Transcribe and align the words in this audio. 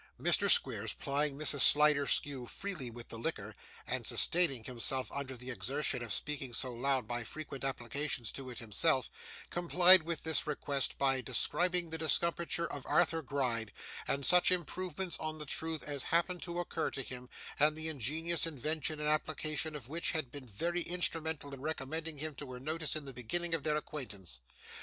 Mr. 0.19 0.49
Squeers, 0.49 0.93
plying 0.93 1.37
Mrs. 1.37 1.59
Sliderskew 1.59 2.47
freely 2.47 2.89
with 2.89 3.09
the 3.09 3.19
liquor, 3.19 3.55
and 3.85 4.07
sustaining 4.07 4.63
himself 4.63 5.11
under 5.11 5.37
the 5.37 5.51
exertion 5.51 6.01
of 6.01 6.11
speaking 6.11 6.55
so 6.55 6.73
loud 6.73 7.07
by 7.07 7.23
frequent 7.23 7.63
applications 7.63 8.31
to 8.31 8.49
it 8.49 8.57
himself, 8.57 9.11
complied 9.51 10.01
with 10.01 10.23
this 10.23 10.47
request 10.47 10.97
by 10.97 11.21
describing 11.21 11.91
the 11.91 11.99
discomfiture 11.99 12.65
of 12.65 12.83
Arthur 12.87 13.21
Gride, 13.21 13.71
with 14.09 14.25
such 14.25 14.51
improvements 14.51 15.19
on 15.19 15.37
the 15.37 15.45
truth 15.45 15.83
as 15.83 16.05
happened 16.05 16.41
to 16.41 16.57
occur 16.59 16.89
to 16.89 17.03
him, 17.03 17.29
and 17.59 17.75
the 17.75 17.87
ingenious 17.87 18.47
invention 18.47 18.99
and 18.99 19.07
application 19.07 19.75
of 19.75 19.87
which 19.87 20.13
had 20.13 20.31
been 20.31 20.47
very 20.47 20.81
instrumental 20.81 21.53
in 21.53 21.61
recommending 21.61 22.17
him 22.17 22.33
to 22.33 22.51
her 22.51 22.59
notice 22.59 22.95
in 22.95 23.05
the 23.05 23.13
beginning 23.13 23.53
of 23.53 23.61
their 23.61 23.75
acquaintance. 23.75 24.39